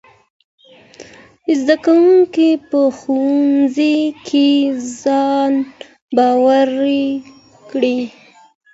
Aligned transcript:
زدهکوونکي 1.61 2.49
په 2.69 2.79
ښوونځي 2.97 3.95
کي 4.27 4.47
ځان 5.01 5.53
باوري 6.15 7.09
کیږي. 7.69 7.99